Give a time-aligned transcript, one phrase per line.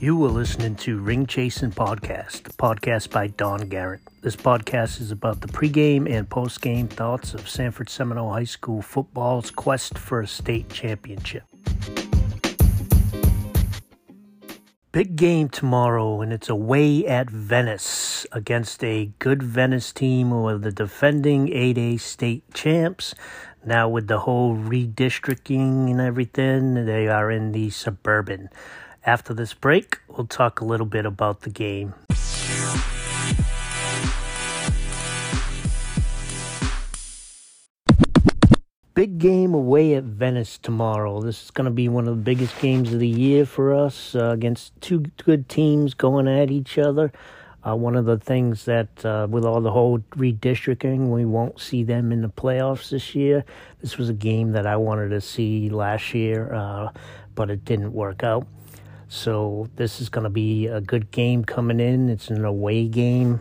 [0.00, 4.00] You were listening to Ring Chasing Podcast, a podcast by Don Garrett.
[4.22, 9.50] This podcast is about the pregame and postgame thoughts of Sanford Seminole High School football's
[9.50, 11.42] quest for a state championship.
[14.92, 20.58] Big game tomorrow, and it's away at Venice against a good Venice team who are
[20.58, 23.16] the defending 8A state champs.
[23.66, 28.48] Now, with the whole redistricting and everything, they are in the suburban.
[29.08, 31.94] After this break, we'll talk a little bit about the game.
[38.92, 41.22] Big game away at Venice tomorrow.
[41.22, 44.14] This is going to be one of the biggest games of the year for us
[44.14, 47.10] uh, against two good teams going at each other.
[47.66, 51.82] Uh, one of the things that, uh, with all the whole redistricting, we won't see
[51.82, 53.42] them in the playoffs this year.
[53.80, 56.90] This was a game that I wanted to see last year, uh,
[57.34, 58.46] but it didn't work out.
[59.08, 62.10] So this is going to be a good game coming in.
[62.10, 63.40] It's an away game.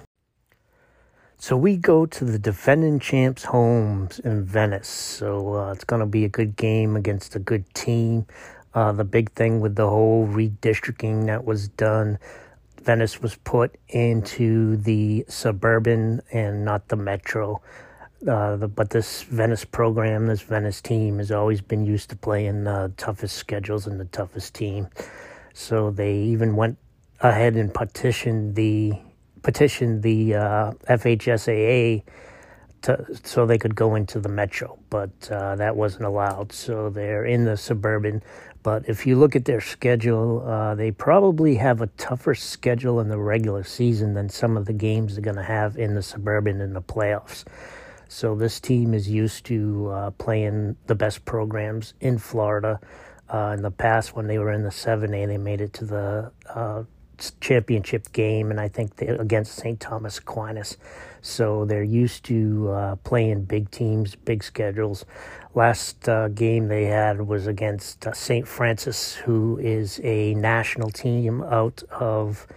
[1.37, 4.87] So we go to the defending champs' homes in Venice.
[4.87, 8.25] So uh, it's going to be a good game against a good team.
[8.73, 12.17] Uh, the big thing with the whole redistricting that was done,
[12.81, 17.61] Venice was put into the suburban and not the metro.
[18.27, 22.63] Uh, the, but this Venice program, this Venice team, has always been used to playing
[22.63, 24.87] the toughest schedules and the toughest team.
[25.57, 26.77] So they even went
[27.19, 28.93] ahead and petitioned the
[29.41, 32.03] petitioned the uh, FHSAA
[32.83, 36.53] to, so they could go into the metro, but uh, that wasn't allowed.
[36.53, 38.21] So they're in the suburban.
[38.61, 43.09] But if you look at their schedule, uh, they probably have a tougher schedule in
[43.09, 46.61] the regular season than some of the games they're going to have in the suburban
[46.61, 47.45] in the playoffs.
[48.09, 52.79] So this team is used to uh, playing the best programs in Florida.
[53.29, 56.31] Uh, in the past, when they were in the 7A, they made it to the
[56.53, 56.83] uh,
[57.41, 59.79] championship game, and I think they, against St.
[59.79, 60.77] Thomas Aquinas.
[61.21, 65.05] So they're used to uh, playing big teams, big schedules.
[65.55, 68.47] Last uh, game they had was against uh, St.
[68.47, 72.47] Francis, who is a national team out of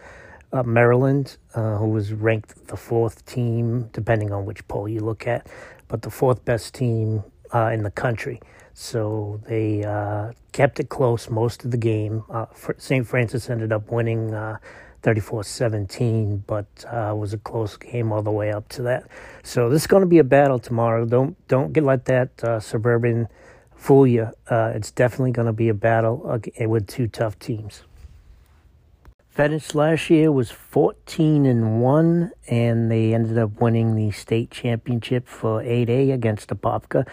[0.53, 5.47] uh, Maryland, who was ranked the fourth team, depending on which poll you look at,
[5.89, 8.41] but the fourth best team in the country.
[8.81, 12.25] So they uh, kept it close most of the game.
[12.31, 12.47] Uh,
[12.79, 13.07] St.
[13.07, 14.57] Francis ended up winning uh,
[15.03, 19.05] 34 17, but uh, was a close game all the way up to that.
[19.43, 21.05] So this is going to be a battle tomorrow.
[21.05, 23.29] Don't don't get let that uh, suburban
[23.77, 24.31] fool you.
[24.49, 27.83] Uh, it's definitely going to be a battle with two tough teams.
[29.33, 35.29] Venice last year was 14 and 1, and they ended up winning the state championship
[35.29, 37.07] for 8A against Apopka.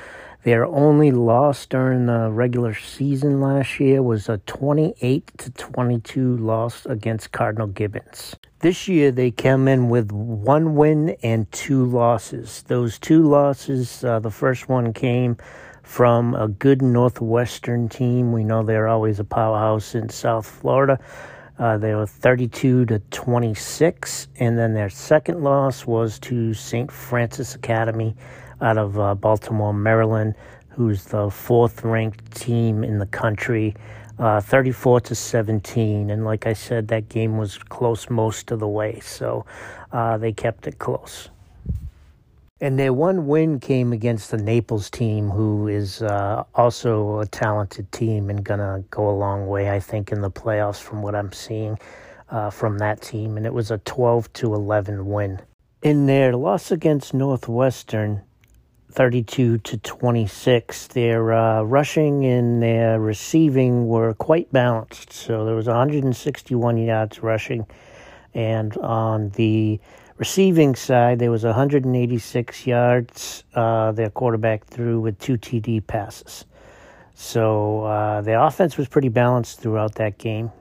[0.44, 6.86] Their only loss during the regular season last year was a 28 to 22 loss
[6.86, 8.36] against Cardinal Gibbons.
[8.60, 12.64] This year they came in with one win and two losses.
[12.68, 15.38] Those two losses, uh, the first one came
[15.84, 18.32] from a good Northwestern team.
[18.32, 21.00] We know they're always a powerhouse in South Florida.
[21.58, 26.92] Uh, they were 32 to 26, and then their second loss was to St.
[26.92, 28.16] Francis Academy
[28.62, 30.36] out of uh, Baltimore, Maryland,
[30.70, 33.76] who's the fourth ranked team in the country,
[34.20, 36.10] uh, 34 to 17.
[36.10, 39.46] And like I said, that game was close most of the way, so
[39.92, 41.30] uh, they kept it close.
[42.60, 47.92] And their one win came against the Naples team, who is uh, also a talented
[47.92, 51.14] team and going to go a long way, I think, in the playoffs from what
[51.14, 51.78] I'm seeing
[52.30, 53.38] uh, from that team.
[53.38, 55.40] And it was a 12 to 11 win.
[55.84, 58.24] In their loss against Northwestern,
[58.92, 60.88] 32 to 26.
[60.88, 65.14] Their uh, rushing and their receiving were quite balanced.
[65.14, 67.66] So there was 161 yards rushing,
[68.34, 69.80] and on the
[70.18, 73.44] receiving side, there was 186 yards.
[73.54, 76.46] Uh, their quarterback threw with two TD passes.
[77.14, 80.52] So uh, the offense was pretty balanced throughout that game.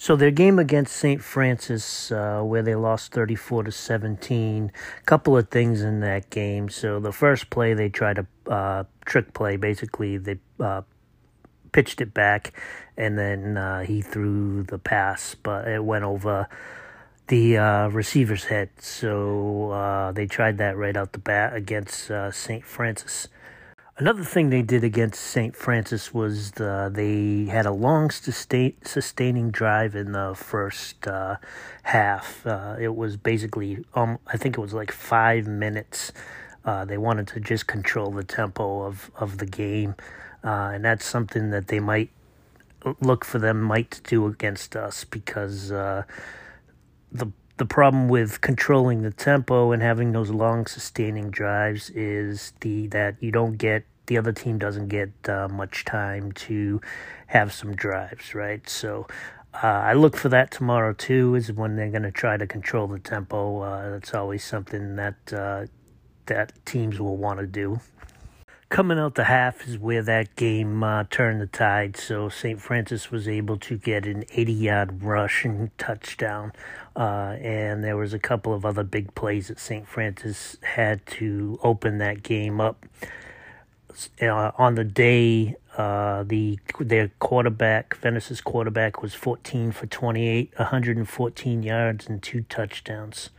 [0.00, 1.22] So their game against St.
[1.22, 6.70] Francis, uh, where they lost 34 to 17, a couple of things in that game.
[6.70, 9.58] So the first play, they tried a uh, trick play.
[9.58, 10.80] Basically, they uh,
[11.72, 12.54] pitched it back,
[12.96, 16.48] and then uh, he threw the pass, but it went over
[17.26, 18.70] the uh, receiver's head.
[18.78, 22.64] So uh, they tried that right out the bat against St.
[22.64, 23.28] Francis.
[23.98, 25.54] Another thing they did against St.
[25.54, 31.36] Francis was the, they had a long sustain, sustaining drive in the first uh,
[31.82, 32.46] half.
[32.46, 36.12] Uh, it was basically, um, I think it was like five minutes.
[36.64, 39.94] Uh, they wanted to just control the tempo of, of the game,
[40.42, 42.10] uh, and that's something that they might
[43.00, 46.02] look for them might do against us because uh,
[47.12, 47.26] the
[47.60, 53.16] the problem with controlling the tempo and having those long sustaining drives is the that
[53.20, 56.80] you don't get the other team doesn't get uh, much time to
[57.26, 58.66] have some drives, right?
[58.66, 59.06] So
[59.62, 61.34] uh, I look for that tomorrow too.
[61.34, 63.60] Is when they're going to try to control the tempo.
[63.60, 65.66] Uh, that's always something that uh,
[66.26, 67.78] that teams will want to do.
[68.70, 71.96] Coming out the half is where that game uh, turned the tide.
[71.96, 72.60] So St.
[72.60, 76.52] Francis was able to get an 80-yard rush and touchdown,
[76.94, 79.88] uh, and there was a couple of other big plays that St.
[79.88, 82.86] Francis had to open that game up.
[84.22, 91.62] Uh, on the day, uh, the their quarterback, Venice's quarterback, was 14 for 28, 114
[91.64, 93.30] yards and two touchdowns.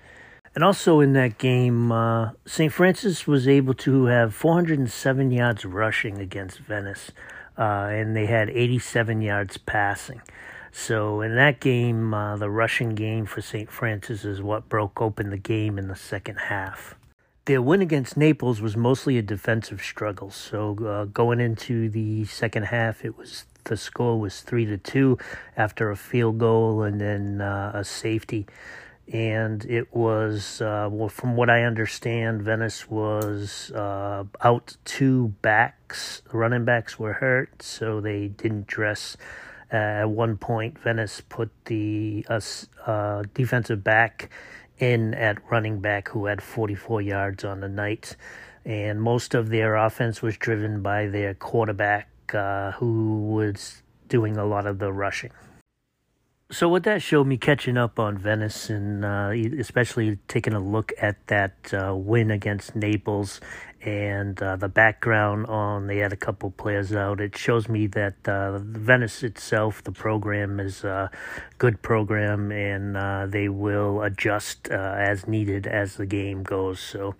[0.53, 2.74] And also in that game, uh, St.
[2.74, 7.12] Francis was able to have 407 yards rushing against Venice,
[7.57, 10.21] uh, and they had 87 yards passing.
[10.74, 13.69] So in that game, uh, the rushing game for St.
[13.69, 16.95] Francis is what broke open the game in the second half.
[17.45, 20.31] Their win against Naples was mostly a defensive struggle.
[20.31, 25.18] So uh, going into the second half, it was the score was three to two
[25.56, 28.48] after a field goal and then uh, a safety
[29.12, 36.21] and it was uh, well from what I understand, Venice was uh, out two backs.
[36.31, 39.18] Running backs were hurt, so they didn't dress.
[39.71, 44.30] Uh, at one point, Venice put the uh, defensive back
[44.80, 48.15] in at running back, who had 44 yards on the night,
[48.65, 54.45] and most of their offense was driven by their quarterback, uh, who was doing a
[54.45, 55.31] lot of the rushing.
[56.51, 60.92] So what that showed me catching up on Venice and uh, especially taking a look
[61.01, 63.39] at that uh, win against Naples
[63.83, 67.19] and uh, the background on they had a couple players out.
[67.19, 71.09] It shows me that uh, Venice itself, the program is a
[71.57, 76.80] good program, and uh, they will adjust uh, as needed as the game goes.
[76.80, 77.15] So,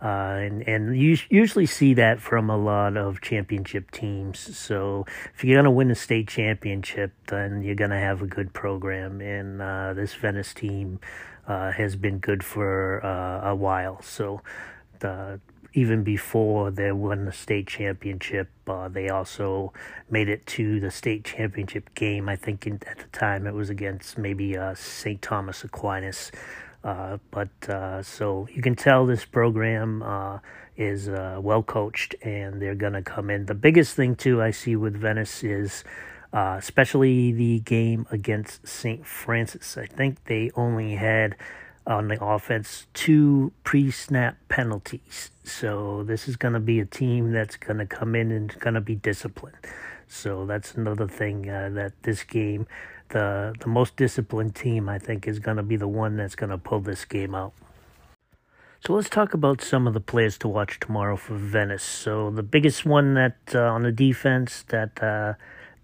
[0.00, 4.38] and and you usually see that from a lot of championship teams.
[4.56, 8.73] So, if you're gonna win a state championship, then you're gonna have a good program,
[9.20, 11.00] and uh, this Venice team
[11.46, 14.00] has been good for a while.
[14.02, 14.42] So.
[15.00, 15.40] The,
[15.74, 19.72] even before they won the state championship, uh, they also
[20.08, 22.28] made it to the state championship game.
[22.28, 25.20] I think in, at the time it was against maybe uh, St.
[25.20, 26.30] Thomas Aquinas.
[26.84, 30.38] Uh, but uh, so you can tell this program uh,
[30.76, 33.46] is uh, well coached and they're going to come in.
[33.46, 35.84] The biggest thing, too, I see with Venice is.
[36.34, 39.06] Especially the game against St.
[39.06, 39.78] Francis.
[39.78, 41.36] I think they only had
[41.86, 45.30] on the offense two pre snap penalties.
[45.44, 48.74] So this is going to be a team that's going to come in and going
[48.74, 49.58] to be disciplined.
[50.08, 52.66] So that's another thing uh, that this game,
[53.10, 56.50] the the most disciplined team, I think, is going to be the one that's going
[56.50, 57.52] to pull this game out.
[58.84, 61.82] So let's talk about some of the players to watch tomorrow for Venice.
[61.82, 65.34] So the biggest one that uh, on the defense that uh,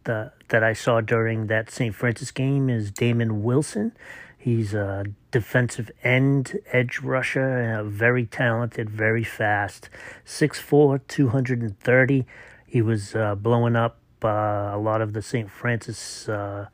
[0.05, 1.95] the that I saw during that St.
[1.95, 3.93] Francis game is Damon Wilson.
[4.37, 9.91] He's a defensive end edge rusher, uh, very talented, very fast.
[10.25, 12.27] 6'4, 230.
[12.67, 15.51] He was uh, blowing up uh, a lot of the St.
[15.51, 16.69] Francis uh,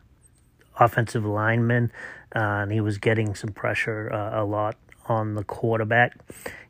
[0.78, 1.90] offensive linemen,
[2.34, 6.18] uh, and he was getting some pressure uh, a lot on the quarterback.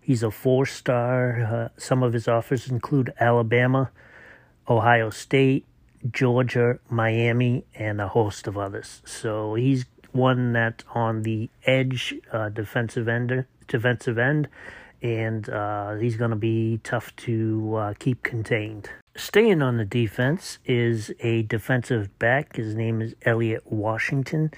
[0.01, 1.71] He's a four star.
[1.77, 3.91] some of his offers include Alabama,
[4.69, 5.67] Ohio State,
[6.11, 9.03] Georgia, Miami, and a host of others.
[9.05, 14.49] So he's one that on the edge uh, defensive end, defensive end,
[15.03, 18.91] and uh, he's going to be tough to uh, keep contained.
[19.15, 22.57] Staying on the defense is a defensive back.
[22.57, 24.51] His name is Elliott Washington.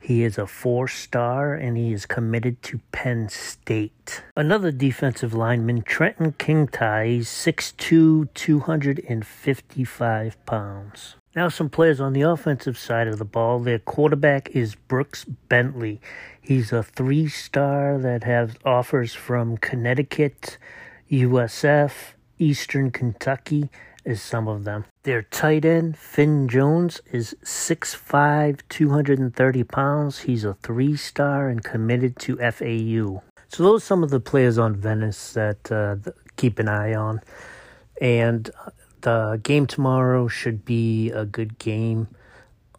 [0.00, 4.22] He is a four star and he is committed to Penn State.
[4.34, 11.16] Another defensive lineman, Trenton Kingtie, 6'2, 255 pounds.
[11.36, 13.60] Now, some players on the offensive side of the ball.
[13.60, 16.00] Their quarterback is Brooks Bentley.
[16.40, 20.58] He's a three star that has offers from Connecticut,
[21.08, 23.70] USF, Eastern Kentucky,
[24.04, 24.86] is some of them.
[25.02, 30.18] Their tight end, Finn Jones, is 6'5, 230 pounds.
[30.20, 33.22] He's a three star and committed to FAU.
[33.48, 35.96] So, those are some of the players on Venice that uh,
[36.36, 37.22] keep an eye on.
[38.00, 38.50] And
[39.00, 42.08] the game tomorrow should be a good game.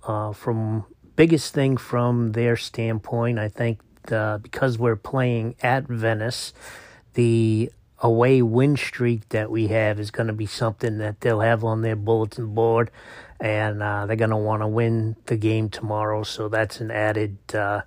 [0.04, 0.86] Uh, from
[1.16, 6.54] biggest thing from their standpoint, I think the, because we're playing at Venice,
[7.16, 11.63] the away win streak that we have is going to be something that they'll have
[11.63, 12.91] on their bulletin board,
[13.39, 16.24] and uh, they're going to want to win the game tomorrow.
[16.24, 17.81] So that's an added uh,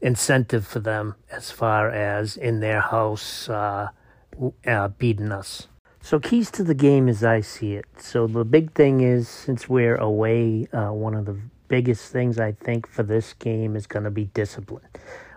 [0.00, 3.88] incentive for them as far as in their house uh,
[4.66, 5.68] uh, beating us.
[6.00, 7.86] So keys to the game as I see it.
[7.98, 12.52] So the big thing is since we're away, uh, one of the biggest things I
[12.52, 14.82] think for this game is going to be discipline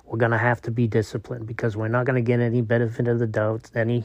[0.05, 3.07] we're going to have to be disciplined because we're not going to get any benefit
[3.07, 4.03] of the doubt, any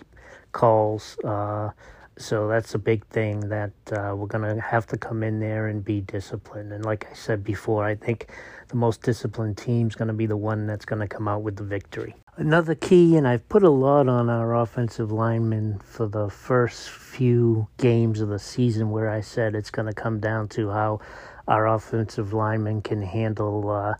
[0.53, 1.19] calls.
[1.25, 1.71] Uh,
[2.17, 5.69] so that's a big thing that uh, we're going to have to come in there
[5.69, 6.73] and be disciplined.
[6.73, 8.29] And like I said before, I think
[8.69, 11.43] the most disciplined team is going to be the one that's going to come out
[11.43, 12.15] with the victory.
[12.37, 17.69] Another key, and I've put a lot on our offensive linemen for the first few
[17.79, 21.01] games of the season, where I said it's going to come down to how
[21.49, 23.71] our offensive linemen can handle.
[23.71, 23.95] Uh,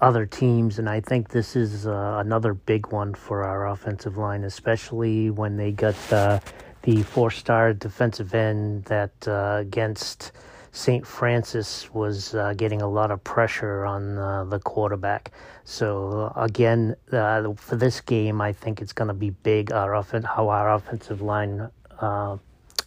[0.00, 4.44] other teams, and I think this is uh, another big one for our offensive line,
[4.44, 6.40] especially when they got uh,
[6.82, 10.32] the four-star defensive end that uh, against
[10.72, 11.06] St.
[11.06, 15.32] Francis was uh, getting a lot of pressure on uh, the quarterback.
[15.64, 19.72] So again, uh, for this game, I think it's going to be big.
[19.72, 21.70] Our offen- how our offensive line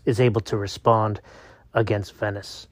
[0.05, 1.21] is able to respond
[1.73, 2.67] against Venice.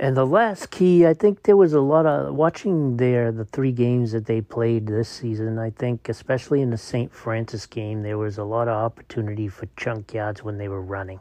[0.00, 3.70] And the last key, I think there was a lot of watching there the three
[3.70, 5.58] games that they played this season.
[5.58, 7.12] I think, especially in the St.
[7.12, 11.20] Francis game, there was a lot of opportunity for chunk yards when they were running.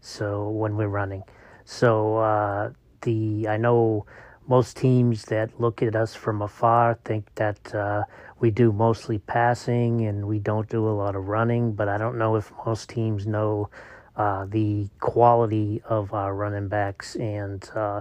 [0.00, 1.22] So when we're running,
[1.64, 2.70] so uh,
[3.02, 4.04] the I know
[4.48, 8.02] most teams that look at us from afar think that uh,
[8.40, 11.72] we do mostly passing and we don't do a lot of running.
[11.72, 13.70] But I don't know if most teams know
[14.18, 18.00] uh, the quality of our running backs and uh,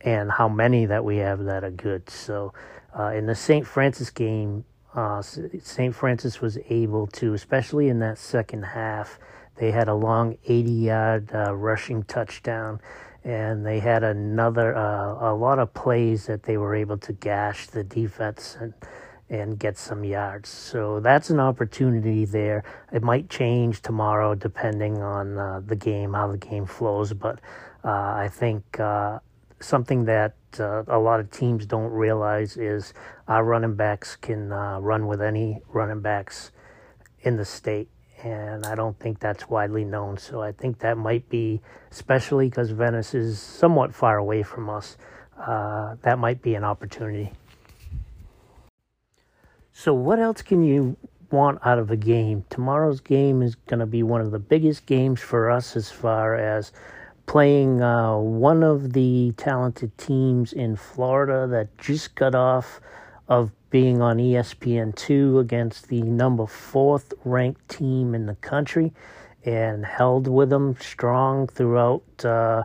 [0.00, 2.08] and how many that we have that are good.
[2.08, 2.54] So
[2.98, 3.66] uh, in the St.
[3.66, 5.94] Francis game, uh, St.
[5.94, 9.18] Francis was able to, especially in that second half,
[9.56, 12.80] they had a long 80-yard uh, rushing touchdown.
[13.24, 17.84] And they had another, a lot of plays that they were able to gash the
[17.84, 18.74] defense and
[19.32, 20.50] and get some yards.
[20.50, 22.64] So that's an opportunity there.
[22.92, 27.14] It might change tomorrow depending on uh, the game, how the game flows.
[27.14, 27.40] But
[27.82, 29.20] uh, I think uh,
[29.58, 32.92] something that uh, a lot of teams don't realize is
[33.26, 36.50] our running backs can uh, run with any running backs
[37.22, 37.88] in the state.
[38.22, 40.18] And I don't think that's widely known.
[40.18, 44.98] So I think that might be, especially because Venice is somewhat far away from us,
[45.38, 47.32] uh, that might be an opportunity.
[49.74, 50.96] So, what else can you
[51.30, 52.44] want out of a game?
[52.50, 56.34] Tomorrow's game is going to be one of the biggest games for us as far
[56.34, 56.72] as
[57.24, 62.82] playing uh, one of the talented teams in Florida that just got off
[63.28, 68.92] of being on ESPN2 against the number fourth ranked team in the country
[69.46, 72.62] and held with them strong throughout uh,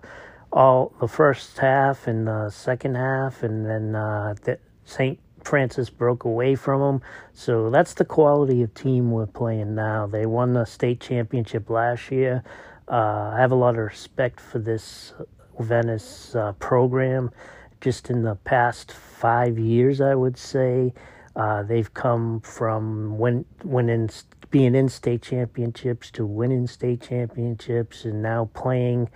[0.51, 4.35] all the first half and the second half, and then uh,
[4.83, 5.17] St.
[5.47, 7.01] Francis broke away from them.
[7.33, 10.05] So that's the quality of team we're playing now.
[10.05, 12.43] They won the state championship last year.
[12.89, 15.13] Uh, I have a lot of respect for this
[15.57, 17.31] Venice uh, program.
[17.79, 20.93] Just in the past five years, I would say,
[21.37, 24.09] uh, they've come from win, winning,
[24.51, 29.09] being in state championships to winning state championships, and now playing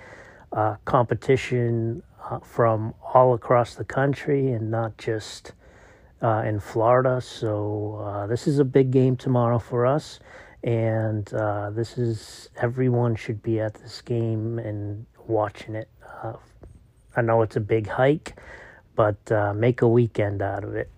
[0.53, 5.53] uh, competition uh, from all across the country and not just
[6.21, 7.19] uh, in Florida.
[7.21, 10.19] So uh, this is a big game tomorrow for us,
[10.63, 15.89] and uh, this is everyone should be at this game and watching it.
[16.23, 16.33] Uh,
[17.15, 18.39] I know it's a big hike,
[18.95, 20.89] but uh, make a weekend out of it.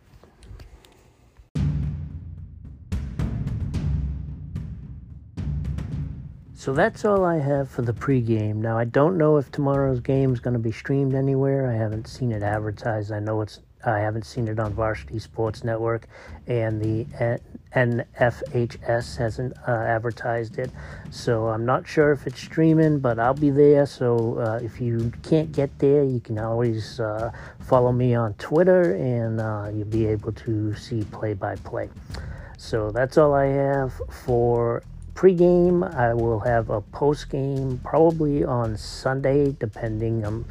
[6.55, 8.55] So that's all I have for the pregame.
[8.55, 11.69] Now I don't know if tomorrow's game is going to be streamed anywhere.
[11.69, 13.11] I haven't seen it advertised.
[13.11, 16.07] I know it's I haven't seen it on Varsity Sports Network,
[16.47, 17.39] and the
[17.75, 20.71] NFHS hasn't uh, advertised it.
[21.11, 23.85] So I'm not sure if it's streaming, but I'll be there.
[23.85, 28.93] So uh, if you can't get there, you can always uh, follow me on Twitter,
[28.93, 31.89] and uh, you'll be able to see play by play.
[32.57, 34.83] So that's all I have for
[35.15, 35.83] pregame.
[35.95, 40.33] I will have a postgame probably on Sunday, depending on.
[40.33, 40.45] Um,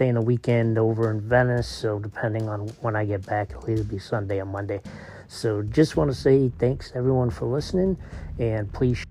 [0.00, 3.84] staying a weekend over in Venice, so depending on when I get back, it'll either
[3.84, 4.80] be Sunday or Monday.
[5.28, 7.98] So just want to say thanks everyone for listening,
[8.38, 9.04] and please.